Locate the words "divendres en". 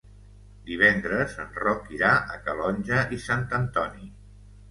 0.69-1.51